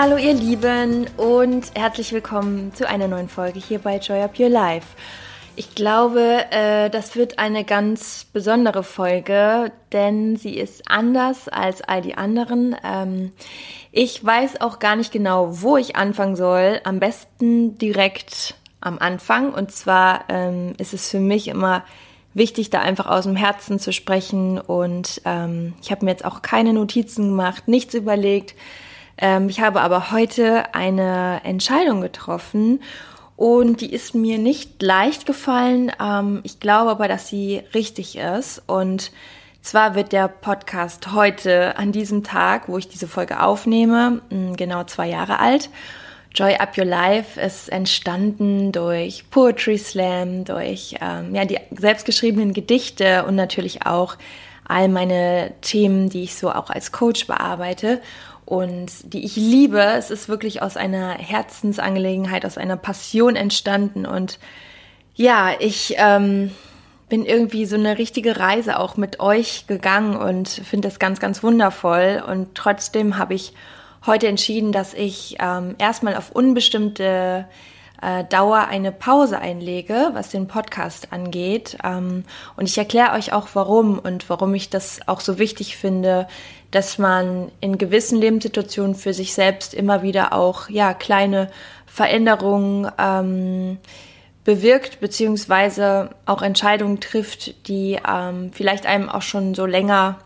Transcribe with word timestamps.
Hallo 0.00 0.16
ihr 0.16 0.32
Lieben 0.32 1.08
und 1.16 1.72
herzlich 1.74 2.12
willkommen 2.12 2.72
zu 2.72 2.88
einer 2.88 3.08
neuen 3.08 3.28
Folge 3.28 3.58
hier 3.58 3.80
bei 3.80 3.96
Joy 3.96 4.22
Up 4.22 4.38
Your 4.38 4.48
Life. 4.48 4.86
Ich 5.56 5.74
glaube, 5.74 6.44
äh, 6.52 6.88
das 6.88 7.16
wird 7.16 7.40
eine 7.40 7.64
ganz 7.64 8.24
besondere 8.32 8.84
Folge, 8.84 9.72
denn 9.90 10.36
sie 10.36 10.56
ist 10.56 10.88
anders 10.88 11.48
als 11.48 11.82
all 11.82 12.00
die 12.00 12.14
anderen. 12.14 12.76
Ähm, 12.84 13.32
ich 13.90 14.24
weiß 14.24 14.60
auch 14.60 14.78
gar 14.78 14.94
nicht 14.94 15.10
genau, 15.10 15.62
wo 15.62 15.76
ich 15.76 15.96
anfangen 15.96 16.36
soll. 16.36 16.80
Am 16.84 17.00
besten 17.00 17.76
direkt 17.76 18.54
am 18.80 19.00
Anfang. 19.00 19.52
Und 19.52 19.72
zwar 19.72 20.26
ähm, 20.28 20.74
ist 20.78 20.94
es 20.94 21.10
für 21.10 21.18
mich 21.18 21.48
immer 21.48 21.82
wichtig, 22.34 22.70
da 22.70 22.82
einfach 22.82 23.06
aus 23.06 23.24
dem 23.24 23.34
Herzen 23.34 23.80
zu 23.80 23.92
sprechen. 23.92 24.60
Und 24.60 25.22
ähm, 25.24 25.74
ich 25.82 25.90
habe 25.90 26.04
mir 26.04 26.12
jetzt 26.12 26.24
auch 26.24 26.40
keine 26.42 26.72
Notizen 26.72 27.30
gemacht, 27.30 27.66
nichts 27.66 27.94
überlegt 27.94 28.54
ähm, 29.18 29.48
ich 29.48 29.60
habe 29.60 29.80
aber 29.80 30.10
heute 30.10 30.74
eine 30.74 31.40
Entscheidung 31.44 32.00
getroffen 32.00 32.80
und 33.36 33.80
die 33.80 33.92
ist 33.92 34.14
mir 34.14 34.38
nicht 34.38 34.82
leicht 34.82 35.26
gefallen. 35.26 35.92
Ähm, 36.00 36.40
ich 36.42 36.60
glaube 36.60 36.90
aber, 36.90 37.08
dass 37.08 37.28
sie 37.28 37.62
richtig 37.74 38.16
ist. 38.16 38.62
Und 38.66 39.12
zwar 39.62 39.94
wird 39.94 40.12
der 40.12 40.28
Podcast 40.28 41.12
heute 41.12 41.76
an 41.76 41.92
diesem 41.92 42.24
Tag, 42.24 42.68
wo 42.68 42.78
ich 42.78 42.88
diese 42.88 43.08
Folge 43.08 43.42
aufnehme, 43.42 44.22
genau 44.56 44.84
zwei 44.84 45.08
Jahre 45.08 45.38
alt. 45.40 45.70
Joy 46.34 46.54
Up 46.56 46.76
Your 46.76 46.84
Life 46.84 47.40
ist 47.40 47.68
entstanden 47.68 48.70
durch 48.70 49.28
Poetry 49.30 49.78
Slam, 49.78 50.44
durch 50.44 50.94
ähm, 51.00 51.34
ja, 51.34 51.44
die 51.44 51.58
selbstgeschriebenen 51.76 52.52
Gedichte 52.52 53.24
und 53.24 53.34
natürlich 53.34 53.86
auch 53.86 54.16
all 54.66 54.88
meine 54.88 55.52
Themen, 55.62 56.10
die 56.10 56.24
ich 56.24 56.36
so 56.36 56.52
auch 56.52 56.70
als 56.70 56.92
Coach 56.92 57.26
bearbeite 57.26 58.00
und 58.48 59.12
die 59.12 59.26
ich 59.26 59.36
liebe. 59.36 59.78
Es 59.78 60.10
ist 60.10 60.30
wirklich 60.30 60.62
aus 60.62 60.78
einer 60.78 61.10
Herzensangelegenheit, 61.10 62.46
aus 62.46 62.56
einer 62.56 62.78
Passion 62.78 63.36
entstanden. 63.36 64.06
Und 64.06 64.38
ja, 65.14 65.50
ich 65.58 65.96
ähm, 65.98 66.50
bin 67.10 67.26
irgendwie 67.26 67.66
so 67.66 67.76
eine 67.76 67.98
richtige 67.98 68.38
Reise 68.38 68.78
auch 68.78 68.96
mit 68.96 69.20
euch 69.20 69.66
gegangen 69.66 70.16
und 70.16 70.48
finde 70.48 70.88
das 70.88 70.98
ganz, 70.98 71.20
ganz 71.20 71.42
wundervoll. 71.42 72.22
Und 72.26 72.54
trotzdem 72.54 73.18
habe 73.18 73.34
ich 73.34 73.52
heute 74.06 74.28
entschieden, 74.28 74.72
dass 74.72 74.94
ich 74.94 75.36
ähm, 75.40 75.74
erstmal 75.76 76.16
auf 76.16 76.30
unbestimmte 76.30 77.46
äh, 78.02 78.24
Dauer 78.24 78.68
eine 78.68 78.92
Pause 78.92 79.38
einlege, 79.38 80.10
was 80.12 80.30
den 80.30 80.48
Podcast 80.48 81.12
angeht. 81.12 81.78
Ähm, 81.84 82.24
und 82.56 82.68
ich 82.68 82.78
erkläre 82.78 83.12
euch 83.12 83.32
auch 83.32 83.48
warum 83.54 83.98
und 83.98 84.28
warum 84.30 84.54
ich 84.54 84.70
das 84.70 85.00
auch 85.06 85.20
so 85.20 85.38
wichtig 85.38 85.76
finde, 85.76 86.28
dass 86.70 86.98
man 86.98 87.50
in 87.60 87.78
gewissen 87.78 88.20
Lebenssituationen 88.20 88.94
für 88.94 89.14
sich 89.14 89.34
selbst 89.34 89.74
immer 89.74 90.02
wieder 90.02 90.32
auch 90.32 90.68
ja 90.68 90.94
kleine 90.94 91.50
Veränderungen 91.86 92.90
ähm, 92.98 93.78
bewirkt 94.44 95.00
beziehungsweise 95.00 96.10
auch 96.24 96.42
Entscheidungen 96.42 97.00
trifft, 97.00 97.68
die 97.68 97.98
ähm, 98.08 98.50
vielleicht 98.52 98.86
einem 98.86 99.08
auch 99.08 99.22
schon 99.22 99.54
so 99.54 99.66
länger 99.66 100.18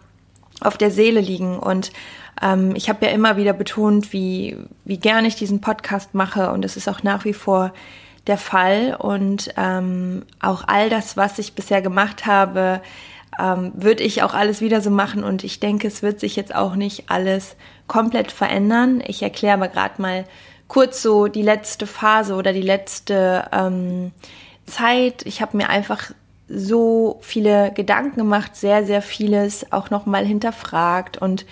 auf 0.63 0.79
der 0.79 0.91
Seele 0.91 1.21
liegen. 1.21 1.59
Und 1.59 1.93
ähm, 2.41 2.75
ich 2.75 2.89
habe 2.89 3.07
ja 3.07 3.13
immer 3.13 3.37
wieder 3.37 3.53
betont, 3.53 4.13
wie, 4.13 4.57
wie 4.85 4.99
gerne 4.99 5.29
ich 5.29 5.37
diesen 5.37 5.61
Podcast 5.61 6.15
mache 6.15 6.51
und 6.51 6.65
es 6.65 6.77
ist 6.77 6.89
auch 6.89 7.03
nach 7.03 7.25
wie 7.25 7.35
vor 7.35 7.73
der 8.27 8.39
Fall. 8.39 8.97
Und 8.99 9.53
ähm, 9.57 10.25
auch 10.41 10.65
all 10.67 10.91
das, 10.91 11.17
was 11.17 11.39
ich 11.39 11.55
bisher 11.55 11.83
gemacht 11.83 12.27
habe, 12.27 12.81
ähm, 13.41 13.73
würde 13.75 14.03
ich 14.03 14.23
auch 14.23 14.35
alles 14.35 14.61
wieder 14.61 14.81
so 14.81 14.91
machen 14.91 15.25
und 15.25 15.43
ich 15.45 15.59
denke, 15.59 15.89
es 15.89 16.03
wird 16.03 16.21
sich 16.21 16.37
jetzt 16.37 16.55
auch 16.55 16.75
nicht 16.75 17.05
alles 17.09 17.57
komplett 17.87 18.31
verändern. 18.31 19.03
Ich 19.07 19.23
erkläre 19.23 19.55
aber 19.55 19.69
gerade 19.69 20.01
mal 20.01 20.25
kurz 20.69 21.03
so 21.03 21.29
die 21.29 21.43
letzte 21.43 21.87
Phase 21.87 22.35
oder 22.35 22.53
die 22.53 22.63
letzte 22.63 23.49
ähm, 23.53 24.13
Zeit. 24.67 25.25
Ich 25.27 25.41
habe 25.43 25.57
mir 25.57 25.69
einfach 25.69 26.13
so 26.49 27.19
viele 27.21 27.73
Gedanken 27.73 28.19
gemacht, 28.19 28.57
sehr, 28.57 28.85
sehr 28.85 29.03
vieles 29.03 29.73
auch 29.73 29.91
nochmal 29.91 30.25
hinterfragt 30.27 31.19
und 31.19 31.47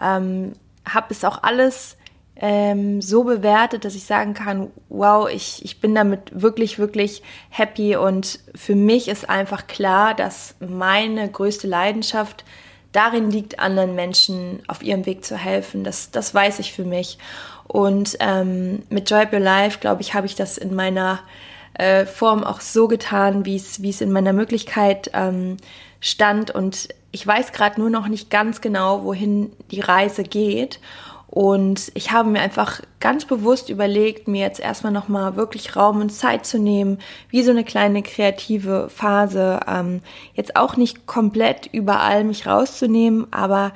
ähm, 0.00 0.54
habe 0.84 1.06
es 1.10 1.24
auch 1.24 1.42
alles 1.42 1.96
ähm, 2.36 3.02
so 3.02 3.24
bewertet, 3.24 3.84
dass 3.84 3.94
ich 3.94 4.04
sagen 4.04 4.32
kann, 4.32 4.70
wow, 4.88 5.28
ich, 5.28 5.62
ich 5.64 5.80
bin 5.80 5.94
damit 5.94 6.20
wirklich, 6.32 6.78
wirklich 6.78 7.22
happy 7.50 7.96
und 7.96 8.40
für 8.54 8.74
mich 8.74 9.08
ist 9.08 9.28
einfach 9.28 9.66
klar, 9.66 10.14
dass 10.14 10.54
meine 10.58 11.28
größte 11.28 11.66
Leidenschaft 11.66 12.44
darin 12.92 13.30
liegt, 13.30 13.60
anderen 13.60 13.94
Menschen 13.94 14.62
auf 14.66 14.82
ihrem 14.82 15.06
Weg 15.06 15.24
zu 15.24 15.36
helfen. 15.36 15.84
Das, 15.84 16.10
das 16.10 16.34
weiß 16.34 16.58
ich 16.58 16.72
für 16.72 16.84
mich. 16.84 17.18
Und 17.66 18.16
ähm, 18.20 18.82
mit 18.88 19.08
Joy 19.08 19.22
Up 19.22 19.32
Your 19.32 19.38
Life, 19.38 19.78
glaube 19.78 20.00
ich, 20.00 20.14
habe 20.14 20.26
ich 20.26 20.34
das 20.34 20.58
in 20.58 20.74
meiner 20.74 21.20
äh, 21.74 22.06
Form 22.06 22.44
auch 22.44 22.60
so 22.60 22.88
getan, 22.88 23.44
wie 23.44 23.56
es 23.56 24.00
in 24.00 24.12
meiner 24.12 24.32
Möglichkeit 24.32 25.10
ähm, 25.14 25.56
stand. 26.00 26.50
Und 26.50 26.88
ich 27.12 27.26
weiß 27.26 27.52
gerade 27.52 27.80
nur 27.80 27.90
noch 27.90 28.08
nicht 28.08 28.30
ganz 28.30 28.60
genau, 28.60 29.04
wohin 29.04 29.52
die 29.70 29.80
Reise 29.80 30.22
geht. 30.22 30.80
Und 31.30 31.92
ich 31.94 32.10
habe 32.10 32.28
mir 32.28 32.40
einfach 32.40 32.80
ganz 32.98 33.24
bewusst 33.24 33.68
überlegt, 33.68 34.26
mir 34.26 34.40
jetzt 34.40 34.58
erstmal 34.58 34.92
nochmal 34.92 35.36
wirklich 35.36 35.76
Raum 35.76 36.00
und 36.00 36.10
Zeit 36.10 36.44
zu 36.44 36.58
nehmen, 36.58 36.98
wie 37.28 37.44
so 37.44 37.52
eine 37.52 37.62
kleine 37.62 38.02
kreative 38.02 38.88
Phase. 38.88 39.60
Ähm, 39.68 40.00
jetzt 40.34 40.56
auch 40.56 40.76
nicht 40.76 41.06
komplett 41.06 41.66
überall 41.66 42.24
mich 42.24 42.48
rauszunehmen, 42.48 43.28
aber 43.30 43.72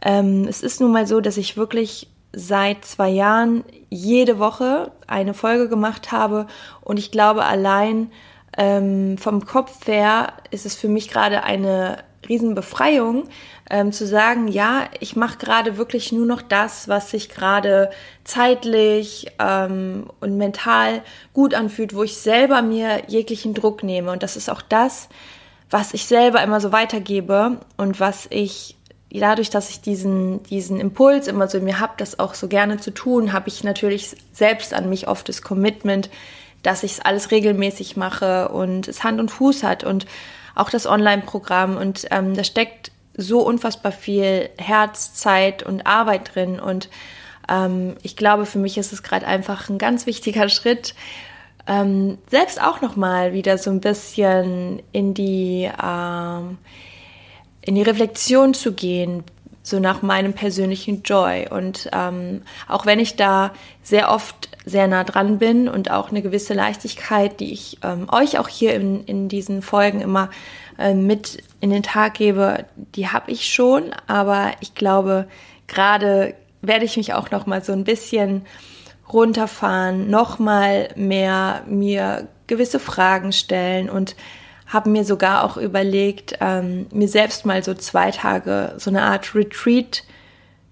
ähm, 0.00 0.46
es 0.48 0.62
ist 0.62 0.80
nun 0.80 0.92
mal 0.92 1.08
so, 1.08 1.20
dass 1.20 1.38
ich 1.38 1.56
wirklich 1.56 2.06
seit 2.32 2.84
zwei 2.84 3.10
Jahren 3.10 3.64
jede 3.90 4.38
Woche 4.38 4.92
eine 5.06 5.34
Folge 5.34 5.68
gemacht 5.68 6.12
habe 6.12 6.46
und 6.80 6.98
ich 6.98 7.10
glaube 7.10 7.44
allein 7.44 8.10
ähm, 8.56 9.18
vom 9.18 9.44
Kopf 9.46 9.86
her 9.86 10.34
ist 10.50 10.66
es 10.66 10.74
für 10.74 10.88
mich 10.88 11.08
gerade 11.08 11.42
eine 11.44 11.98
Riesenbefreiung, 12.28 13.24
ähm, 13.70 13.92
zu 13.92 14.06
sagen, 14.06 14.48
ja, 14.48 14.84
ich 15.00 15.16
mache 15.16 15.38
gerade 15.38 15.76
wirklich 15.76 16.12
nur 16.12 16.26
noch 16.26 16.42
das, 16.42 16.88
was 16.88 17.10
sich 17.10 17.28
gerade 17.28 17.90
zeitlich 18.24 19.26
ähm, 19.38 20.10
und 20.20 20.36
mental 20.36 21.02
gut 21.32 21.54
anfühlt, 21.54 21.94
wo 21.94 22.02
ich 22.02 22.16
selber 22.16 22.62
mir 22.62 23.02
jeglichen 23.08 23.54
Druck 23.54 23.82
nehme. 23.82 24.12
Und 24.12 24.22
das 24.22 24.36
ist 24.36 24.50
auch 24.50 24.62
das, 24.62 25.08
was 25.70 25.94
ich 25.94 26.06
selber 26.06 26.42
immer 26.42 26.60
so 26.60 26.70
weitergebe 26.70 27.58
und 27.76 27.98
was 27.98 28.26
ich 28.30 28.76
dadurch, 29.20 29.50
dass 29.50 29.70
ich 29.70 29.80
diesen, 29.80 30.42
diesen 30.44 30.80
Impuls 30.80 31.26
immer 31.26 31.48
so 31.48 31.58
in 31.58 31.64
mir 31.64 31.80
habe, 31.80 31.92
das 31.98 32.18
auch 32.18 32.34
so 32.34 32.48
gerne 32.48 32.78
zu 32.78 32.92
tun, 32.92 33.32
habe 33.32 33.48
ich 33.48 33.62
natürlich 33.64 34.16
selbst 34.32 34.72
an 34.72 34.88
mich 34.88 35.08
oft 35.08 35.28
das 35.28 35.42
Commitment, 35.42 36.08
dass 36.62 36.82
ich 36.82 36.92
es 36.92 37.00
alles 37.00 37.30
regelmäßig 37.30 37.96
mache 37.96 38.48
und 38.48 38.88
es 38.88 39.04
Hand 39.04 39.20
und 39.20 39.30
Fuß 39.30 39.62
hat 39.64 39.84
und 39.84 40.06
auch 40.54 40.70
das 40.70 40.86
Online-Programm. 40.86 41.76
Und 41.76 42.06
ähm, 42.10 42.34
da 42.34 42.44
steckt 42.44 42.92
so 43.16 43.40
unfassbar 43.40 43.92
viel 43.92 44.48
Herz, 44.58 45.14
Zeit 45.14 45.62
und 45.62 45.86
Arbeit 45.86 46.34
drin. 46.34 46.58
Und 46.60 46.88
ähm, 47.48 47.96
ich 48.02 48.16
glaube, 48.16 48.46
für 48.46 48.58
mich 48.58 48.78
ist 48.78 48.92
es 48.92 49.02
gerade 49.02 49.26
einfach 49.26 49.68
ein 49.68 49.78
ganz 49.78 50.06
wichtiger 50.06 50.48
Schritt, 50.48 50.94
ähm, 51.66 52.18
selbst 52.28 52.60
auch 52.60 52.80
noch 52.80 52.96
mal 52.96 53.32
wieder 53.32 53.56
so 53.56 53.70
ein 53.70 53.80
bisschen 53.80 54.82
in 54.90 55.14
die 55.14 55.70
ähm, 55.82 56.58
in 57.64 57.74
die 57.74 57.82
Reflexion 57.82 58.54
zu 58.54 58.72
gehen, 58.72 59.24
so 59.62 59.78
nach 59.78 60.02
meinem 60.02 60.32
persönlichen 60.32 61.02
Joy. 61.02 61.46
Und 61.48 61.88
ähm, 61.92 62.42
auch 62.68 62.84
wenn 62.84 62.98
ich 62.98 63.16
da 63.16 63.52
sehr 63.82 64.10
oft 64.10 64.48
sehr 64.64 64.88
nah 64.88 65.04
dran 65.04 65.38
bin 65.38 65.68
und 65.68 65.90
auch 65.90 66.10
eine 66.10 66.22
gewisse 66.22 66.54
Leichtigkeit, 66.54 67.40
die 67.40 67.52
ich 67.52 67.78
ähm, 67.82 68.08
euch 68.10 68.38
auch 68.38 68.48
hier 68.48 68.74
in, 68.74 69.04
in 69.04 69.28
diesen 69.28 69.62
Folgen 69.62 70.00
immer 70.00 70.30
äh, 70.78 70.94
mit 70.94 71.42
in 71.60 71.70
den 71.70 71.82
Tag 71.82 72.14
gebe, 72.14 72.64
die 72.76 73.08
habe 73.08 73.30
ich 73.30 73.52
schon. 73.52 73.92
Aber 74.06 74.52
ich 74.60 74.74
glaube, 74.74 75.28
gerade 75.66 76.34
werde 76.60 76.84
ich 76.84 76.96
mich 76.96 77.14
auch 77.14 77.30
noch 77.30 77.46
mal 77.46 77.62
so 77.62 77.72
ein 77.72 77.84
bisschen 77.84 78.44
runterfahren, 79.12 80.10
noch 80.10 80.38
mal 80.38 80.88
mehr 80.96 81.62
mir 81.66 82.28
gewisse 82.46 82.78
Fragen 82.78 83.32
stellen 83.32 83.90
und 83.90 84.16
habe 84.72 84.88
mir 84.88 85.04
sogar 85.04 85.44
auch 85.44 85.58
überlegt, 85.58 86.38
ähm, 86.40 86.86
mir 86.92 87.08
selbst 87.08 87.44
mal 87.44 87.62
so 87.62 87.74
zwei 87.74 88.10
Tage 88.10 88.74
so 88.78 88.90
eine 88.90 89.02
Art 89.02 89.34
Retreat 89.34 90.02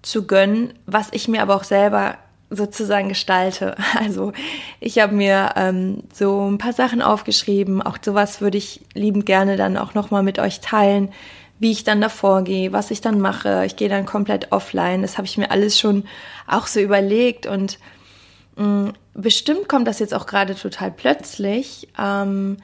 zu 0.02 0.26
gönnen, 0.26 0.72
was 0.86 1.08
ich 1.12 1.28
mir 1.28 1.42
aber 1.42 1.54
auch 1.54 1.64
selber 1.64 2.16
sozusagen 2.48 3.10
gestalte. 3.10 3.76
Also 3.98 4.32
ich 4.80 4.98
habe 4.98 5.14
mir 5.14 5.50
ähm, 5.56 6.02
so 6.12 6.50
ein 6.50 6.58
paar 6.58 6.72
Sachen 6.72 7.02
aufgeschrieben. 7.02 7.82
Auch 7.82 7.98
sowas 8.02 8.40
würde 8.40 8.58
ich 8.58 8.80
liebend 8.94 9.26
gerne 9.26 9.56
dann 9.56 9.76
auch 9.76 9.92
nochmal 9.94 10.22
mit 10.22 10.38
euch 10.38 10.60
teilen, 10.60 11.12
wie 11.58 11.70
ich 11.70 11.84
dann 11.84 12.00
davor 12.00 12.42
gehe, 12.42 12.72
was 12.72 12.90
ich 12.90 13.02
dann 13.02 13.20
mache. 13.20 13.64
Ich 13.66 13.76
gehe 13.76 13.90
dann 13.90 14.06
komplett 14.06 14.50
offline. 14.50 15.02
Das 15.02 15.18
habe 15.18 15.26
ich 15.26 15.36
mir 15.36 15.50
alles 15.50 15.78
schon 15.78 16.04
auch 16.46 16.66
so 16.66 16.80
überlegt 16.80 17.46
und 17.46 17.78
mh, 18.56 18.64
mm, 18.64 18.92
bestimmt 19.14 19.68
kommt 19.68 19.86
das 19.86 19.98
jetzt 19.98 20.14
auch 20.14 20.26
gerade 20.26 20.54
total 20.54 20.90
plötzlich. 20.90 21.88
Ähm, 21.98 22.56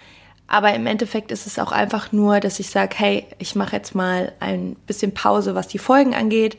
aber 0.49 0.75
im 0.75 0.87
Endeffekt 0.87 1.33
ist 1.33 1.47
es 1.47 1.59
auch 1.59 1.73
einfach 1.73 2.13
nur, 2.13 2.41
dass 2.41 2.61
ich 2.61 2.71
sage, 2.71 2.95
hey, 2.97 3.27
ich 3.39 3.57
mache 3.57 3.75
jetzt 3.75 3.95
mal 3.95 4.33
ein 4.39 4.77
bisschen 4.87 5.13
Pause, 5.13 5.55
was 5.55 5.69
die 5.69 5.79
Folgen 5.79 6.15
angeht. 6.15 6.57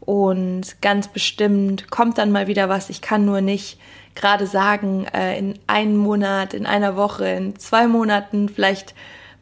Und 0.00 0.80
ganz 0.82 1.08
bestimmt 1.08 1.90
kommt 1.90 2.18
dann 2.18 2.32
mal 2.32 2.46
wieder 2.46 2.68
was. 2.68 2.90
Ich 2.90 3.00
kann 3.00 3.24
nur 3.24 3.40
nicht 3.40 3.78
gerade 4.14 4.46
sagen, 4.46 5.06
äh, 5.14 5.38
in 5.38 5.58
einem 5.66 5.96
Monat, 5.96 6.54
in 6.54 6.66
einer 6.66 6.96
Woche, 6.96 7.26
in 7.28 7.56
zwei 7.56 7.86
Monaten, 7.86 8.48
vielleicht 8.48 8.94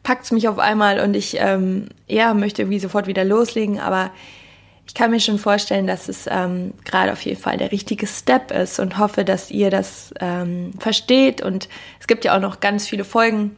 packt 0.03 0.25
es 0.25 0.31
mich 0.31 0.47
auf 0.47 0.59
einmal 0.59 0.99
und 0.99 1.15
ich 1.15 1.37
ähm, 1.39 1.89
ja, 2.07 2.33
möchte 2.33 2.61
irgendwie 2.61 2.79
sofort 2.79 3.07
wieder 3.07 3.25
loslegen. 3.25 3.79
Aber 3.79 4.11
ich 4.87 4.93
kann 4.93 5.11
mir 5.11 5.19
schon 5.19 5.37
vorstellen, 5.37 5.87
dass 5.87 6.09
es 6.09 6.27
ähm, 6.29 6.73
gerade 6.85 7.11
auf 7.11 7.21
jeden 7.21 7.39
Fall 7.39 7.57
der 7.57 7.71
richtige 7.71 8.07
Step 8.07 8.51
ist 8.51 8.79
und 8.79 8.97
hoffe, 8.97 9.25
dass 9.25 9.51
ihr 9.51 9.69
das 9.69 10.13
ähm, 10.19 10.73
versteht. 10.79 11.41
Und 11.41 11.69
es 11.99 12.07
gibt 12.07 12.23
ja 12.23 12.35
auch 12.35 12.41
noch 12.41 12.59
ganz 12.61 12.87
viele 12.87 13.03
Folgen, 13.03 13.55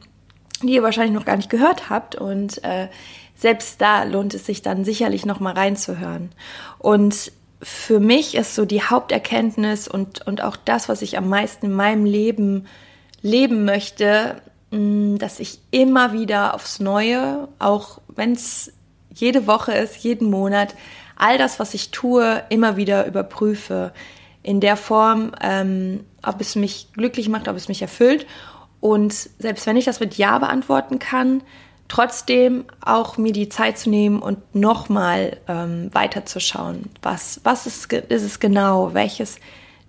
die 0.67 0.75
ihr 0.75 0.83
wahrscheinlich 0.83 1.13
noch 1.13 1.25
gar 1.25 1.37
nicht 1.37 1.49
gehört 1.49 1.89
habt. 1.89 2.15
Und 2.15 2.63
äh, 2.63 2.87
selbst 3.35 3.81
da 3.81 4.03
lohnt 4.03 4.33
es 4.33 4.45
sich 4.45 4.61
dann 4.61 4.85
sicherlich 4.85 5.25
noch 5.25 5.39
mal 5.39 5.53
reinzuhören. 5.53 6.31
Und 6.79 7.31
für 7.61 7.99
mich 7.99 8.35
ist 8.35 8.55
so 8.55 8.65
die 8.65 8.81
Haupterkenntnis 8.81 9.87
und, 9.87 10.25
und 10.27 10.41
auch 10.41 10.57
das, 10.57 10.89
was 10.89 11.01
ich 11.01 11.17
am 11.17 11.29
meisten 11.29 11.67
in 11.67 11.73
meinem 11.73 12.05
Leben 12.05 12.67
leben 13.21 13.65
möchte, 13.65 14.41
mm, 14.71 15.17
dass 15.17 15.39
ich 15.39 15.59
immer 15.71 16.13
wieder 16.13 16.53
aufs 16.53 16.79
Neue, 16.79 17.47
auch 17.59 17.99
wenn 18.07 18.33
es 18.33 18.73
jede 19.13 19.47
Woche 19.47 19.73
ist, 19.73 19.97
jeden 19.97 20.29
Monat, 20.29 20.75
all 21.15 21.37
das, 21.37 21.59
was 21.59 21.73
ich 21.73 21.91
tue, 21.91 22.43
immer 22.49 22.75
wieder 22.75 23.05
überprüfe. 23.05 23.93
In 24.41 24.59
der 24.59 24.75
Form, 24.75 25.31
ähm, 25.41 26.01
ob 26.21 26.41
es 26.41 26.55
mich 26.55 26.89
glücklich 26.93 27.29
macht, 27.29 27.47
ob 27.47 27.55
es 27.55 27.69
mich 27.69 27.81
erfüllt. 27.81 28.25
Und 28.83 29.13
selbst 29.39 29.65
wenn 29.65 29.77
ich 29.77 29.85
das 29.85 30.01
mit 30.01 30.17
Ja 30.17 30.39
beantworten 30.39 30.99
kann, 30.99 31.41
trotzdem 31.87 32.65
auch 32.81 33.17
mir 33.17 33.31
die 33.31 33.47
Zeit 33.47 33.77
zu 33.77 33.89
nehmen 33.89 34.21
und 34.21 34.53
nochmal 34.53 35.37
ähm, 35.47 35.89
weiterzuschauen. 35.93 36.89
Was, 37.01 37.39
was 37.45 37.65
ist, 37.65 37.93
ist 37.93 38.23
es 38.23 38.41
genau? 38.41 38.93
Welches 38.93 39.39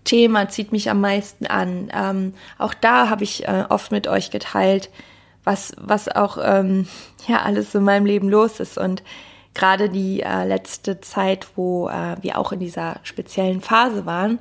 Thema 0.05 0.49
zieht 0.49 0.70
mich 0.70 0.91
am 0.91 1.00
meisten 1.00 1.44
an? 1.49 1.91
Ähm, 1.93 2.35
auch 2.56 2.73
da 2.73 3.11
habe 3.11 3.25
ich 3.25 3.49
äh, 3.49 3.64
oft 3.69 3.91
mit 3.91 4.06
euch 4.06 4.31
geteilt, 4.31 4.91
was, 5.43 5.73
was 5.76 6.08
auch 6.08 6.38
ähm, 6.41 6.87
ja 7.26 7.43
alles 7.43 7.75
in 7.75 7.82
meinem 7.82 8.06
Leben 8.06 8.29
los 8.29 8.61
ist. 8.61 8.79
Und 8.79 9.02
gerade 9.55 9.88
die 9.88 10.20
äh, 10.20 10.44
letzte 10.44 11.00
Zeit, 11.00 11.49
wo 11.56 11.88
äh, 11.88 12.14
wir 12.20 12.38
auch 12.38 12.52
in 12.52 12.61
dieser 12.61 13.00
speziellen 13.02 13.61
Phase 13.61 14.06
waren, 14.06 14.38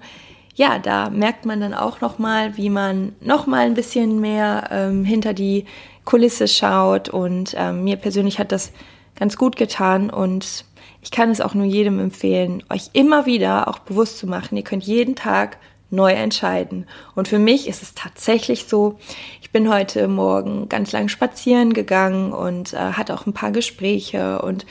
ja, 0.55 0.79
da 0.79 1.09
merkt 1.09 1.45
man 1.45 1.59
dann 1.61 1.73
auch 1.73 2.01
nochmal, 2.01 2.57
wie 2.57 2.69
man 2.69 3.15
nochmal 3.21 3.65
ein 3.65 3.73
bisschen 3.73 4.19
mehr 4.19 4.69
ähm, 4.71 5.03
hinter 5.03 5.33
die 5.33 5.65
Kulisse 6.05 6.47
schaut. 6.47 7.09
Und 7.09 7.55
ähm, 7.57 7.83
mir 7.83 7.97
persönlich 7.97 8.39
hat 8.39 8.51
das 8.51 8.71
ganz 9.15 9.37
gut 9.37 9.55
getan 9.55 10.09
und 10.09 10.65
ich 11.01 11.11
kann 11.11 11.29
es 11.29 11.41
auch 11.41 11.53
nur 11.53 11.65
jedem 11.65 11.99
empfehlen, 11.99 12.63
euch 12.69 12.89
immer 12.93 13.25
wieder 13.25 13.67
auch 13.67 13.79
bewusst 13.79 14.17
zu 14.17 14.27
machen, 14.27 14.55
ihr 14.55 14.63
könnt 14.63 14.83
jeden 14.85 15.15
Tag 15.15 15.57
neu 15.89 16.11
entscheiden. 16.11 16.87
Und 17.13 17.27
für 17.27 17.39
mich 17.39 17.67
ist 17.67 17.83
es 17.83 17.93
tatsächlich 17.93 18.65
so, 18.65 18.97
ich 19.41 19.51
bin 19.51 19.71
heute 19.71 20.07
Morgen 20.07 20.69
ganz 20.69 20.91
lang 20.91 21.09
spazieren 21.09 21.73
gegangen 21.73 22.33
und 22.33 22.73
äh, 22.73 22.77
hatte 22.77 23.13
auch 23.13 23.27
ein 23.27 23.33
paar 23.33 23.51
Gespräche 23.51 24.41
und 24.41 24.65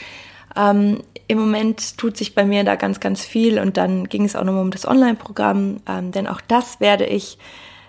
ähm, 0.56 1.02
im 1.28 1.38
Moment 1.38 1.96
tut 1.98 2.16
sich 2.16 2.34
bei 2.34 2.44
mir 2.44 2.64
da 2.64 2.76
ganz, 2.76 3.00
ganz 3.00 3.24
viel 3.24 3.58
und 3.58 3.76
dann 3.76 4.08
ging 4.08 4.24
es 4.24 4.36
auch 4.36 4.44
nochmal 4.44 4.62
um 4.62 4.70
das 4.70 4.86
Online-Programm, 4.86 5.80
ähm, 5.88 6.12
denn 6.12 6.26
auch 6.26 6.40
das 6.40 6.80
werde 6.80 7.06
ich 7.06 7.38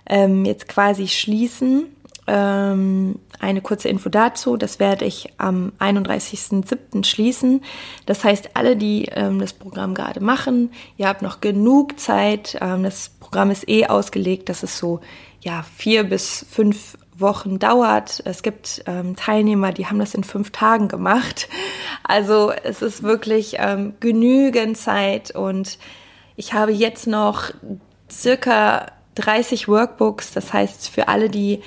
ähm, 0.06 0.46
jetzt 0.46 0.68
quasi 0.68 1.08
schließen 1.08 1.88
ähm, 2.28 3.20
eine 3.40 3.62
kurze 3.62 3.90
Info 3.90 4.10
dazu. 4.10 4.58
Das 4.58 4.80
werde 4.80 5.06
ich 5.06 5.34
am 5.38 5.74
31.07. 5.80 7.04
schließen. 7.04 7.62
Das 8.06 8.24
heißt, 8.24 8.52
alle, 8.54 8.78
die 8.78 9.06
ähm, 9.12 9.40
das 9.40 9.54
Programm 9.54 9.94
gerade 9.94 10.22
machen, 10.22 10.72
ihr 10.98 11.08
habt 11.08 11.22
noch 11.22 11.42
genug 11.42 12.00
Zeit. 12.00 12.58
Ähm, 12.62 12.84
das 12.84 13.10
Programm 13.20 13.52
ist 13.52 13.68
eh 13.68 13.88
ausgelegt, 13.88 14.50
dass 14.50 14.64
es 14.64 14.78
so 14.78 15.02
ja 15.42 15.66
vier 15.76 16.06
bis 16.06 16.46
fünf 16.50 16.98
Wochen 17.24 17.58
dauert. 17.58 18.22
Es 18.26 18.44
gibt 18.44 18.84
ähm, 18.86 19.16
Teilnehmer, 19.16 19.72
die 19.72 19.88
haben 19.88 19.98
das 19.98 20.14
in 20.14 20.24
fünf 20.24 20.52
Tagen 20.52 20.88
gemacht. 20.88 21.50
Also 22.04 22.52
es 22.52 22.84
ist 22.84 23.02
wirklich 23.02 23.56
ähm, 23.58 23.96
genügend 24.00 24.78
Zeit 24.78 25.32
und 25.32 25.80
ich 26.36 26.54
habe 26.54 26.72
jetzt 26.72 27.08
noch 27.08 27.52
circa 28.12 28.92
30 29.16 29.68
Workbooks. 29.68 30.32
Das 30.32 30.54
heißt, 30.54 30.90
für 30.90 31.08
alle, 31.08 31.30
die 31.30 31.62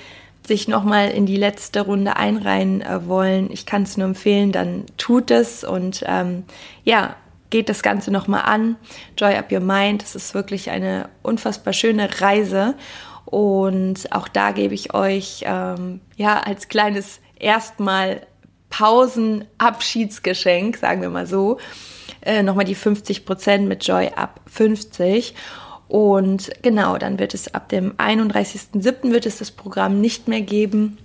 sich 0.46 0.68
nochmal 0.68 1.10
in 1.10 1.26
die 1.26 1.36
letzte 1.36 1.80
Runde 1.80 2.16
einreihen 2.16 2.80
äh, 2.82 3.06
wollen, 3.06 3.50
ich 3.50 3.66
kann 3.66 3.82
es 3.82 3.96
nur 3.96 4.06
empfehlen, 4.06 4.52
dann 4.52 4.86
tut 4.96 5.30
es 5.30 5.64
und 5.64 6.04
ähm, 6.06 6.44
ja, 6.84 7.16
geht 7.50 7.68
das 7.68 7.82
Ganze 7.82 8.10
nochmal 8.10 8.42
an. 8.44 8.76
Joy 9.18 9.34
Up 9.36 9.50
Your 9.50 9.60
Mind, 9.60 10.02
das 10.02 10.14
ist 10.14 10.34
wirklich 10.34 10.70
eine 10.70 11.08
unfassbar 11.22 11.72
schöne 11.72 12.20
Reise 12.20 12.74
und 13.26 14.10
auch 14.12 14.28
da 14.28 14.52
gebe 14.52 14.72
ich 14.74 14.94
euch 14.94 15.42
ähm, 15.44 16.00
ja 16.16 16.40
als 16.40 16.68
kleines 16.68 17.20
erstmal 17.38 18.26
Pausenabschiedsgeschenk, 18.70 20.78
sagen 20.78 21.02
wir 21.02 21.10
mal 21.10 21.26
so, 21.26 21.58
äh, 22.22 22.42
nochmal 22.42 22.64
die 22.64 22.74
50 22.74 23.26
Prozent 23.26 23.68
mit 23.68 23.86
Joy 23.86 24.12
Up 24.16 24.40
50 24.46 25.34
und 25.88 26.50
genau, 26.62 26.98
dann 26.98 27.18
wird 27.18 27.34
es 27.34 27.54
ab 27.54 27.68
dem 27.68 27.92
31.07. 27.94 29.12
wird 29.12 29.26
es 29.26 29.38
das 29.38 29.50
Programm 29.50 30.00
nicht 30.00 30.28
mehr 30.28 30.40
geben. 30.40 30.98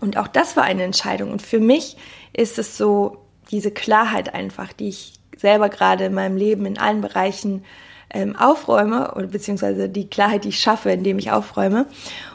Und 0.00 0.16
auch 0.16 0.28
das 0.28 0.56
war 0.56 0.64
eine 0.64 0.82
Entscheidung. 0.82 1.30
Und 1.30 1.42
für 1.42 1.60
mich 1.60 1.96
ist 2.32 2.58
es 2.58 2.76
so 2.76 3.18
diese 3.50 3.70
Klarheit 3.70 4.34
einfach, 4.34 4.72
die 4.72 4.88
ich 4.88 5.14
selber 5.36 5.68
gerade 5.68 6.06
in 6.06 6.14
meinem 6.14 6.36
Leben 6.36 6.66
in 6.66 6.78
allen 6.78 7.00
Bereichen 7.00 7.64
ähm, 8.10 8.36
aufräume 8.36 9.14
oder 9.14 9.26
beziehungsweise 9.26 9.88
die 9.88 10.08
Klarheit, 10.08 10.44
die 10.44 10.50
ich 10.50 10.60
schaffe, 10.60 10.90
indem 10.90 11.18
ich 11.18 11.30
aufräume. 11.30 11.86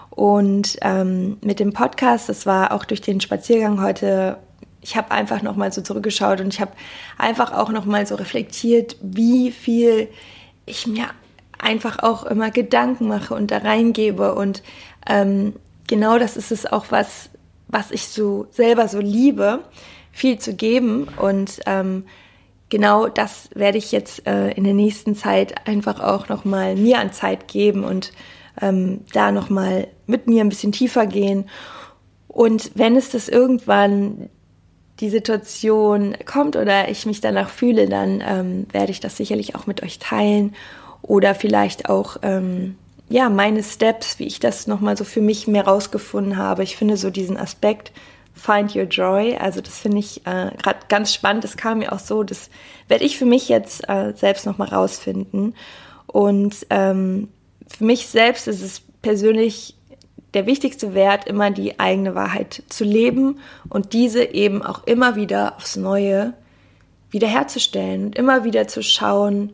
Und 0.09 0.77
ähm, 0.81 1.37
mit 1.41 1.59
dem 1.59 1.73
Podcast, 1.73 2.29
das 2.29 2.45
war 2.45 2.71
auch 2.71 2.85
durch 2.85 3.01
den 3.01 3.19
Spaziergang 3.19 3.81
heute, 3.81 4.37
ich 4.81 4.95
habe 4.95 5.11
einfach 5.11 5.41
noch 5.41 5.55
mal 5.55 5.71
so 5.71 5.81
zurückgeschaut 5.81 6.41
und 6.41 6.53
ich 6.53 6.61
habe 6.61 6.73
einfach 7.17 7.51
auch 7.53 7.69
noch 7.69 7.85
mal 7.85 8.05
so 8.05 8.15
reflektiert, 8.15 8.97
wie 9.01 9.49
viel 9.49 10.09
ich 10.65 10.85
mir 10.85 11.07
einfach 11.57 11.99
auch 11.99 12.25
immer 12.25 12.51
Gedanken 12.51 13.07
mache 13.07 13.33
und 13.33 13.49
da 13.49 13.59
reingebe. 13.59 14.35
Und 14.35 14.61
ähm, 15.07 15.53
genau 15.87 16.19
das 16.19 16.37
ist 16.37 16.51
es 16.51 16.65
auch, 16.65 16.85
was, 16.89 17.29
was 17.69 17.91
ich 17.91 18.07
so 18.07 18.47
selber 18.51 18.87
so 18.87 18.99
liebe, 18.99 19.59
viel 20.11 20.37
zu 20.37 20.53
geben. 20.53 21.07
Und 21.17 21.61
ähm, 21.65 22.05
genau 22.73 23.07
das 23.07 23.51
werde 23.53 23.77
ich 23.77 23.91
jetzt 23.91 24.25
äh, 24.25 24.49
in 24.49 24.63
der 24.63 24.73
nächsten 24.73 25.15
Zeit 25.15 25.67
einfach 25.67 25.99
auch 25.99 26.27
nochmal 26.27 26.75
mir 26.75 26.97
an 26.97 27.13
Zeit 27.13 27.47
geben 27.47 27.83
und 27.83 28.11
ähm, 28.59 29.01
da 29.13 29.31
nochmal 29.31 29.89
mit 30.07 30.25
mir 30.25 30.41
ein 30.41 30.49
bisschen 30.49 30.71
tiefer 30.71 31.05
gehen. 31.05 31.47
Und 32.27 32.71
wenn 32.73 32.95
es 32.95 33.11
das 33.11 33.29
irgendwann 33.29 34.27
die 35.01 35.11
Situation 35.11 36.17
kommt 36.25 36.55
oder 36.55 36.89
ich 36.89 37.05
mich 37.05 37.21
danach 37.21 37.49
fühle, 37.49 37.87
dann 37.87 38.23
ähm, 38.27 38.65
werde 38.71 38.91
ich 38.91 38.99
das 38.99 39.17
sicherlich 39.17 39.53
auch 39.53 39.67
mit 39.67 39.83
euch 39.83 39.99
teilen 39.99 40.55
oder 41.03 41.35
vielleicht 41.35 41.89
auch 41.89 42.17
ähm, 42.23 42.75
ja 43.07 43.29
meine 43.29 43.61
Steps, 43.61 44.17
wie 44.17 44.25
ich 44.25 44.39
das 44.39 44.65
nochmal 44.65 44.97
so 44.97 45.03
für 45.03 45.21
mich 45.21 45.45
mehr 45.45 45.65
rausgefunden 45.65 46.37
habe. 46.37 46.63
Ich 46.63 46.75
finde 46.75 46.97
so 46.97 47.11
diesen 47.11 47.37
Aspekt 47.37 47.91
Find 48.33 48.75
Your 48.75 48.83
Joy, 48.83 49.37
also 49.37 49.61
das 49.61 49.77
finde 49.79 49.99
ich 49.99 50.25
äh, 50.25 50.51
gerade 50.61 50.79
ganz 50.89 51.13
spannend. 51.13 51.43
Das 51.43 51.55
kam 51.55 51.79
mir 51.79 51.93
auch 51.93 51.99
so, 51.99 52.23
das 52.23 52.49
werde 52.87 53.05
ich 53.05 53.17
für 53.17 53.25
mich 53.25 53.47
jetzt 53.47 53.87
äh, 53.87 54.13
selbst 54.15 54.45
nochmal 54.45 54.69
rausfinden. 54.69 55.55
Und 56.07 56.65
ähm, 56.69 57.29
für 57.67 57.85
mich 57.85 58.07
selbst 58.07 58.47
ist 58.47 58.61
es 58.61 58.81
persönlich 59.01 59.75
der 60.33 60.45
wichtigste 60.45 60.93
Wert, 60.93 61.27
immer 61.27 61.51
die 61.51 61.79
eigene 61.79 62.15
Wahrheit 62.15 62.63
zu 62.67 62.83
leben 62.83 63.39
und 63.69 63.93
diese 63.93 64.23
eben 64.23 64.63
auch 64.63 64.85
immer 64.85 65.15
wieder 65.15 65.57
aufs 65.57 65.75
Neue 65.75 66.33
wiederherzustellen 67.11 68.05
und 68.05 68.15
immer 68.15 68.43
wieder 68.43 68.67
zu 68.67 68.81
schauen, 68.81 69.53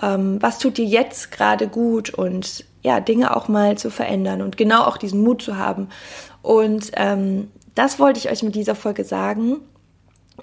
ähm, 0.00 0.40
was 0.40 0.58
tut 0.58 0.76
dir 0.76 0.84
jetzt 0.84 1.32
gerade 1.32 1.68
gut 1.68 2.10
und 2.10 2.64
ja, 2.82 3.00
Dinge 3.00 3.36
auch 3.36 3.48
mal 3.48 3.76
zu 3.76 3.90
verändern 3.90 4.42
und 4.42 4.56
genau 4.56 4.84
auch 4.84 4.96
diesen 4.96 5.22
Mut 5.22 5.42
zu 5.42 5.56
haben. 5.56 5.88
Und 6.42 6.92
ähm, 6.94 7.50
das 7.74 7.98
wollte 7.98 8.18
ich 8.18 8.30
euch 8.30 8.42
mit 8.42 8.54
dieser 8.54 8.74
Folge 8.74 9.04
sagen. 9.04 9.58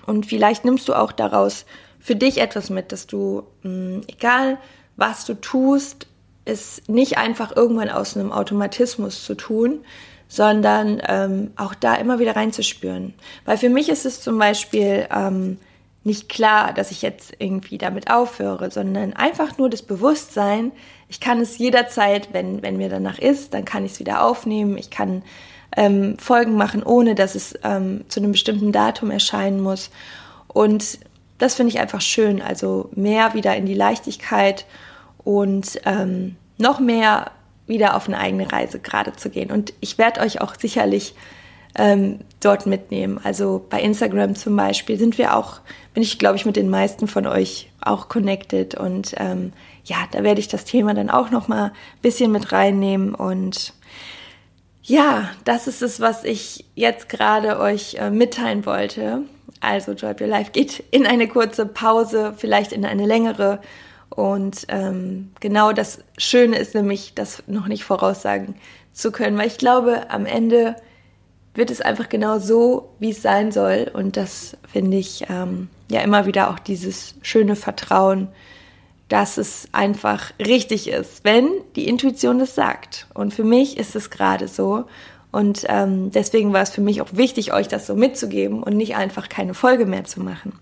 Und 0.06 0.26
vielleicht 0.26 0.66
nimmst 0.66 0.88
du 0.88 0.94
auch 0.94 1.12
daraus 1.12 1.66
für 2.00 2.16
dich 2.16 2.40
etwas 2.40 2.70
mit, 2.70 2.92
dass 2.92 3.08
du, 3.08 3.44
mh, 3.64 3.70
hm, 3.70 4.02
egal 4.08 4.58
was 4.98 5.26
du 5.26 5.34
tust, 5.34 6.08
ist 6.46 6.88
nicht 6.88 7.18
einfach 7.18 7.56
irgendwann 7.56 7.90
aus 7.90 8.16
einem 8.16 8.32
Automatismus 8.32 9.26
zu 9.26 9.36
tun, 9.36 9.84
sondern 10.28 11.02
ähm, 11.08 11.52
auch 11.56 11.76
da 11.76 11.96
immer 11.96 12.20
wieder 12.20 12.36
reinzuspüren. 12.36 13.14
Weil 13.46 13.58
für 13.58 13.70
mich 13.70 13.90
ist 13.90 14.06
es 14.06 14.22
zum 14.22 14.38
Beispiel 14.38 15.08
ähm, 15.14 15.58
nicht 16.04 16.30
klar, 16.30 16.72
dass 16.74 16.92
ich 16.92 17.02
jetzt 17.02 17.34
irgendwie 17.40 17.78
damit 17.78 18.12
aufhöre, 18.12 18.70
sondern 18.70 19.14
einfach 19.14 19.58
nur 19.58 19.70
das 19.70 19.82
Bewusstsein, 19.82 20.72
ich 21.08 21.20
kann 21.20 21.40
es 21.40 21.58
jederzeit, 21.58 22.30
wenn, 22.34 22.62
wenn 22.62 22.78
mir 22.78 22.90
danach 22.90 23.20
ist, 23.20 23.54
dann 23.54 23.66
kann 23.66 23.86
ich 23.86 23.94
es 23.94 24.00
wieder 24.00 24.24
aufnehmen, 24.24 24.78
ich 24.78 24.90
kann 24.90 25.24
ähm, 25.76 26.18
Folgen 26.18 26.56
machen, 26.56 26.84
ohne 26.84 27.16
dass 27.16 27.36
es 27.36 27.54
ähm, 27.64 28.06
zu 28.08 28.20
einem 28.20 28.32
bestimmten 28.32 28.72
Datum 28.72 29.12
erscheinen 29.12 29.62
muss. 29.62 29.92
Und 30.48 31.00
das 31.38 31.56
finde 31.56 31.74
ich 31.74 31.80
einfach 31.80 32.02
schön, 32.02 32.42
also 32.42 32.90
mehr 32.96 33.34
wieder 33.34 33.56
in 33.56 33.66
die 33.66 33.74
Leichtigkeit 33.74 34.66
und 35.24 35.80
ähm, 35.86 36.38
noch 36.58 36.80
mehr 36.80 37.32
wieder 37.68 37.96
auf 37.96 38.08
eine 38.08 38.20
eigene 38.20 38.52
Reise 38.52 38.80
gerade 38.80 39.14
zu 39.14 39.30
gehen. 39.30 39.52
Und 39.52 39.74
ich 39.82 39.98
werde 39.98 40.22
euch 40.22 40.42
auch 40.42 40.56
sicherlich 40.56 41.16
ähm, 41.76 42.20
dort 42.40 42.66
mitnehmen. 42.66 43.20
Also 43.24 43.66
bei 43.70 43.82
Instagram 43.82 44.36
zum 44.36 44.56
Beispiel 44.56 44.98
sind 44.98 45.18
wir 45.18 45.36
auch, 45.36 45.60
bin 45.94 46.04
ich 46.04 46.20
glaube 46.20 46.36
ich 46.38 46.46
mit 46.46 46.56
den 46.56 46.70
meisten 46.70 47.08
von 47.08 47.28
euch 47.28 47.70
auch 47.82 48.10
connected 48.10 48.76
und 48.76 49.14
ähm, 49.18 49.54
ja, 49.84 49.98
da 50.12 50.24
werde 50.24 50.40
ich 50.40 50.48
das 50.48 50.66
Thema 50.66 50.94
dann 50.94 51.10
auch 51.10 51.32
noch 51.32 51.48
mal 51.48 51.66
ein 51.66 52.02
bisschen 52.02 52.32
mit 52.32 52.52
reinnehmen 52.52 53.14
und 53.14 53.74
ja, 54.88 55.30
das 55.46 55.68
ist 55.68 55.82
es, 55.82 56.00
was 56.00 56.24
ich 56.24 56.66
jetzt 56.76 57.10
gerade 57.10 57.60
euch 57.60 57.96
äh, 57.96 58.12
mitteilen 58.12 58.68
wollte. 58.68 59.24
Also 59.60 59.94
Joy 59.94 60.14
Your 60.20 60.28
Life 60.28 60.52
geht 60.52 60.84
in 60.92 61.08
eine 61.08 61.28
kurze 61.28 61.66
Pause, 61.66 62.36
vielleicht 62.38 62.72
in 62.72 62.86
eine 62.86 63.08
längere. 63.08 63.62
Und 64.10 64.66
ähm, 64.68 65.32
genau 65.40 65.72
das 65.72 66.04
Schöne 66.20 66.60
ist 66.60 66.76
nämlich, 66.76 67.16
das 67.16 67.42
noch 67.48 67.68
nicht 67.68 67.84
voraussagen 67.84 68.56
zu 68.94 69.12
können, 69.12 69.40
weil 69.40 69.48
ich 69.48 69.58
glaube, 69.58 70.12
am 70.12 70.28
Ende 70.28 70.76
wird 71.56 71.72
es 71.72 71.82
einfach 71.82 72.10
genau 72.10 72.40
so, 72.40 72.90
wie 73.00 73.12
es 73.12 73.22
sein 73.22 73.52
soll. 73.52 73.90
Und 73.94 74.18
das 74.18 74.58
finde 74.72 74.98
ich 74.98 75.26
ähm, 75.30 75.70
ja 75.90 76.02
immer 76.02 76.26
wieder 76.26 76.50
auch 76.50 76.60
dieses 76.60 77.16
schöne 77.22 77.56
Vertrauen, 77.56 78.28
dass 79.10 79.38
es 79.38 79.68
einfach 79.72 80.32
richtig 80.40 80.88
ist, 80.90 81.24
wenn 81.24 81.48
die 81.76 81.88
Intuition 81.88 82.40
das 82.40 82.56
sagt. 82.56 83.08
Und 83.14 83.34
für 83.34 83.44
mich 83.44 83.78
ist 83.78 83.96
es 83.96 84.10
gerade 84.10 84.48
so. 84.48 84.86
Und 85.32 85.66
ähm, 85.68 86.12
deswegen 86.12 86.54
war 86.54 86.62
es 86.62 86.70
für 86.70 86.82
mich 86.82 87.02
auch 87.02 87.10
wichtig, 87.12 87.54
euch 87.54 87.68
das 87.68 87.88
so 87.88 87.96
mitzugeben 87.96 88.64
und 88.64 88.78
nicht 88.78 88.96
einfach 88.96 89.30
keine 89.30 89.54
Folge 89.54 89.86
mehr 89.86 90.06
zu 90.06 90.22
machen. 90.22 90.54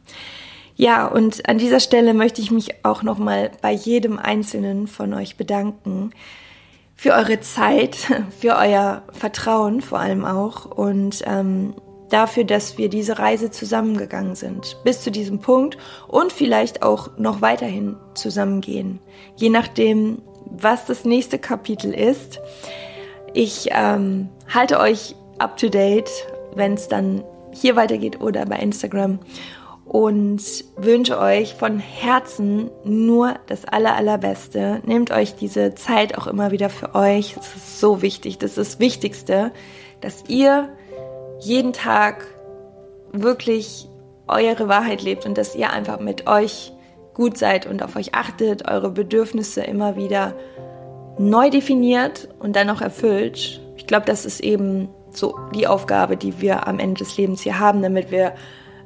Ja, 0.76 1.06
und 1.06 1.48
an 1.48 1.60
dieser 1.60 1.80
Stelle 1.80 2.14
möchte 2.14 2.42
ich 2.42 2.50
mich 2.50 2.84
auch 2.84 3.04
nochmal 3.04 3.52
bei 3.62 3.72
jedem 3.72 4.18
Einzelnen 4.18 4.88
von 4.88 5.14
euch 5.14 5.38
bedanken, 5.38 6.12
für 7.04 7.12
eure 7.12 7.42
Zeit, 7.42 7.98
für 8.40 8.56
euer 8.56 9.04
Vertrauen 9.12 9.82
vor 9.82 10.00
allem 10.00 10.24
auch 10.24 10.64
und 10.66 11.22
ähm, 11.26 11.74
dafür, 12.10 12.46
dass 12.46 12.78
wir 12.78 12.88
diese 12.88 13.20
Reise 13.20 13.52
zusammengegangen 13.52 14.36
sind, 14.36 14.78
bis 14.86 15.02
zu 15.02 15.12
diesem 15.12 15.40
Punkt 15.40 15.78
und 16.08 16.32
vielleicht 16.32 16.82
auch 16.82 17.18
noch 17.18 17.42
weiterhin 17.42 17.98
zusammengehen, 18.14 19.00
je 19.36 19.50
nachdem, 19.50 20.22
was 20.46 20.86
das 20.86 21.04
nächste 21.04 21.40
Kapitel 21.40 21.94
ist. 21.94 22.40
Ich 23.34 23.68
ähm, 23.72 24.30
halte 24.54 24.80
euch 24.80 25.16
up 25.40 25.58
to 25.58 25.68
date, 25.68 26.10
wenn 26.56 26.76
es 26.76 26.88
dann 26.88 27.26
hier 27.52 27.76
weitergeht 27.76 28.22
oder 28.22 28.46
bei 28.46 28.56
Instagram 28.56 29.20
und 29.94 30.42
wünsche 30.76 31.20
euch 31.20 31.54
von 31.54 31.78
Herzen 31.78 32.72
nur 32.84 33.36
das 33.46 33.64
aller, 33.64 33.96
allerbeste. 33.96 34.82
Nehmt 34.88 35.12
euch 35.12 35.36
diese 35.36 35.76
Zeit 35.76 36.18
auch 36.18 36.26
immer 36.26 36.50
wieder 36.50 36.72
für 36.72 36.96
euch. 36.96 37.38
Es 37.40 37.56
ist 37.56 37.80
so 37.80 38.02
wichtig. 38.02 38.40
Das 38.40 38.58
ist 38.58 38.58
das 38.58 38.80
Wichtigste, 38.80 39.52
dass 40.02 40.24
ihr 40.28 40.70
jeden 41.42 41.74
Tag 41.74 42.26
wirklich 43.12 43.88
eure 44.28 44.68
Wahrheit 44.68 45.04
lebt 45.04 45.28
und 45.28 45.38
dass 45.38 45.54
ihr 45.54 45.70
einfach 45.70 46.00
mit 46.00 46.26
euch 46.26 46.74
gut 47.14 47.38
seid 47.38 47.68
und 47.68 47.84
auf 47.84 47.96
euch 47.96 48.16
achtet, 48.16 48.68
eure 48.68 48.90
Bedürfnisse 48.90 49.62
immer 49.62 49.96
wieder 49.96 50.34
neu 51.20 51.52
definiert 51.52 52.30
und 52.40 52.56
dann 52.56 52.72
auch 52.72 52.82
erfüllt. 52.82 53.62
Ich 53.76 53.86
glaube, 53.86 54.08
das 54.08 54.26
ist 54.26 54.40
eben 54.40 54.90
so 55.12 55.38
die 55.54 55.68
Aufgabe, 55.68 56.18
die 56.18 56.42
wir 56.42 56.66
am 56.66 56.80
Ende 56.80 57.04
des 57.04 57.16
Lebens 57.16 57.42
hier 57.42 57.60
haben, 57.60 57.84
damit 57.84 58.10
wir 58.10 58.34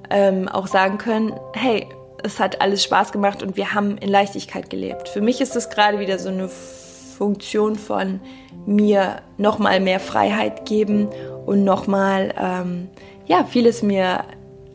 ähm, 0.09 0.47
auch 0.47 0.67
sagen 0.67 0.97
können, 0.97 1.33
hey, 1.53 1.87
es 2.23 2.39
hat 2.39 2.61
alles 2.61 2.83
Spaß 2.83 3.11
gemacht 3.11 3.43
und 3.43 3.57
wir 3.57 3.73
haben 3.73 3.97
in 3.97 4.09
Leichtigkeit 4.09 4.69
gelebt. 4.69 5.09
Für 5.09 5.21
mich 5.21 5.41
ist 5.41 5.55
es 5.55 5.69
gerade 5.69 5.99
wieder 5.99 6.19
so 6.19 6.29
eine 6.29 6.49
Funktion 6.49 7.75
von 7.75 8.19
mir 8.65 9.21
nochmal 9.37 9.79
mehr 9.79 9.99
Freiheit 9.99 10.65
geben 10.65 11.09
und 11.45 11.63
nochmal 11.63 12.33
ähm, 12.39 12.89
ja, 13.25 13.43
vieles 13.43 13.81
mir 13.81 14.23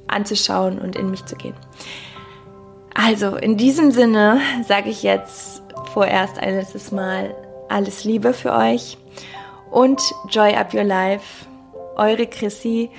anzuschauen 0.09 0.79
und 0.79 0.97
in 0.97 1.11
mich 1.11 1.25
zu 1.25 1.37
gehen. 1.37 1.55
Also 2.95 3.37
in 3.37 3.57
diesem 3.57 3.91
Sinne 3.91 4.41
sage 4.67 4.91
ich 4.91 5.03
jetzt 5.03 5.63
vorerst 5.93 6.39
ein 6.39 6.57
letztes 6.57 6.93
Mal 6.93 7.35
alles 7.69 8.05
Liebe 8.05 8.35
für 8.35 8.53
euch 8.53 8.99
und 9.71 10.03
Joy 10.29 10.55
Up 10.55 10.75
Your 10.75 10.85
Life, 10.85 11.47
eure 11.97 12.27
Chrissy 12.27 12.91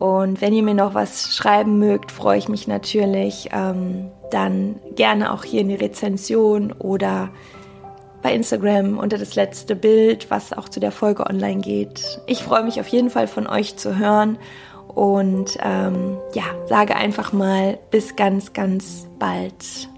und 0.00 0.40
wenn 0.40 0.54
ihr 0.54 0.62
mir 0.62 0.72
noch 0.72 0.94
was 0.94 1.36
schreiben 1.36 1.78
mögt, 1.78 2.10
freue 2.10 2.38
ich 2.38 2.48
mich 2.48 2.66
natürlich. 2.66 3.50
Ähm, 3.52 4.10
dann 4.30 4.80
gerne 4.96 5.30
auch 5.30 5.44
hier 5.44 5.60
in 5.60 5.68
die 5.68 5.74
Rezension 5.74 6.72
oder 6.72 7.28
bei 8.22 8.32
Instagram 8.32 8.96
unter 8.96 9.18
das 9.18 9.34
letzte 9.34 9.76
Bild, 9.76 10.30
was 10.30 10.54
auch 10.54 10.70
zu 10.70 10.80
der 10.80 10.90
Folge 10.90 11.26
online 11.26 11.60
geht. 11.60 12.02
Ich 12.26 12.42
freue 12.42 12.64
mich 12.64 12.80
auf 12.80 12.88
jeden 12.88 13.10
Fall 13.10 13.28
von 13.28 13.46
euch 13.46 13.76
zu 13.76 13.98
hören 13.98 14.38
und 14.88 15.58
ähm, 15.62 16.16
ja, 16.32 16.44
sage 16.66 16.96
einfach 16.96 17.34
mal 17.34 17.78
bis 17.90 18.16
ganz, 18.16 18.54
ganz 18.54 19.06
bald. 19.18 19.90